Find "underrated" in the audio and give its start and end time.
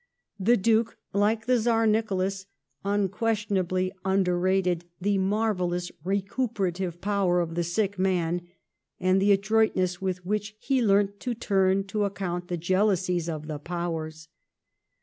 4.03-4.85